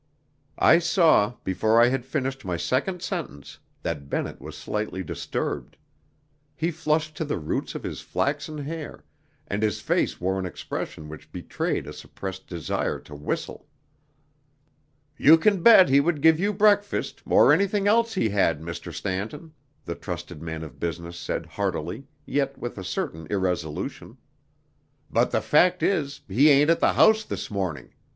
I 0.57 0.79
saw 0.79 1.35
before 1.43 1.79
I 1.79 1.89
had 1.89 2.07
finished 2.07 2.43
my 2.43 2.57
second 2.57 3.03
sentence 3.03 3.59
that 3.83 4.09
Bennett 4.09 4.41
was 4.41 4.57
slightly 4.57 5.03
disturbed. 5.03 5.77
He 6.55 6.71
flushed 6.71 7.15
to 7.17 7.23
the 7.23 7.37
roots 7.37 7.75
of 7.75 7.83
his 7.83 8.01
flaxen 8.01 8.57
hair, 8.57 9.03
and 9.45 9.61
his 9.61 9.79
face 9.79 10.19
wore 10.19 10.39
an 10.39 10.45
expression 10.47 11.07
which 11.07 11.31
betrayed 11.31 11.85
a 11.85 11.93
suppressed 11.93 12.47
desire 12.47 12.97
to 13.01 13.13
whistle. 13.13 13.67
"You 15.17 15.37
can 15.37 15.61
bet 15.61 15.87
he 15.87 15.99
would 15.99 16.23
give 16.23 16.39
you 16.39 16.51
breakfast, 16.51 17.21
or 17.27 17.53
anything 17.53 17.87
else 17.87 18.15
he 18.15 18.29
had, 18.29 18.59
Mr. 18.59 18.91
Stanton," 18.91 19.53
the 19.85 19.93
trusted 19.93 20.41
man 20.41 20.63
of 20.63 20.79
business 20.79 21.15
said 21.15 21.45
heartily, 21.45 22.07
yet 22.25 22.57
with 22.57 22.79
a 22.79 22.83
certain 22.83 23.27
irresolution. 23.29 24.17
"But 25.11 25.29
the 25.29 25.41
fact 25.41 25.83
is, 25.83 26.21
he 26.27 26.49
ain't 26.49 26.71
at 26.71 26.79
the 26.79 26.93
house 26.93 27.23
this 27.23 27.51
morning. 27.51 27.93